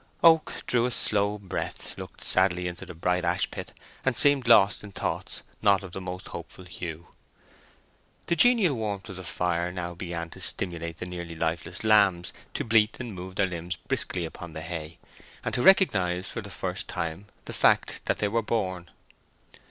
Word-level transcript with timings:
Oak 0.23 0.63
drew 0.65 0.87
a 0.87 0.89
slow 0.89 1.37
breath, 1.37 1.95
looked 1.95 2.21
sadly 2.21 2.67
into 2.67 2.87
the 2.87 2.95
bright 2.95 3.23
ashpit, 3.23 3.71
and 4.03 4.17
seemed 4.17 4.47
lost 4.47 4.83
in 4.83 4.91
thoughts 4.91 5.43
not 5.61 5.83
of 5.83 5.91
the 5.91 6.01
most 6.01 6.29
hopeful 6.29 6.65
hue. 6.65 7.09
The 8.25 8.35
genial 8.35 8.75
warmth 8.77 9.09
of 9.09 9.17
the 9.17 9.23
fire 9.23 9.71
now 9.71 9.93
began 9.93 10.31
to 10.31 10.41
stimulate 10.41 10.97
the 10.97 11.05
nearly 11.05 11.35
lifeless 11.35 11.83
lambs 11.83 12.33
to 12.55 12.63
bleat 12.63 12.99
and 12.99 13.13
move 13.13 13.35
their 13.35 13.45
limbs 13.45 13.75
briskly 13.75 14.25
upon 14.25 14.53
the 14.53 14.61
hay, 14.61 14.97
and 15.45 15.53
to 15.53 15.61
recognize 15.61 16.29
for 16.31 16.41
the 16.41 16.49
first 16.49 16.87
time 16.87 17.27
the 17.45 17.53
fact 17.53 18.01
that 18.05 18.17
they 18.17 18.27
were 18.27 18.41
born. 18.41 18.89